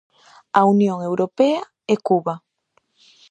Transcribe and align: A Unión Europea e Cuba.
A 0.59 0.61
Unión 0.73 0.99
Europea 1.09 1.61
e 1.93 1.95
Cuba. 2.07 2.35